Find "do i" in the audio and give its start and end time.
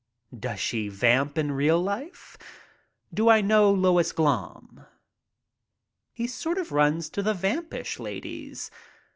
3.13-3.41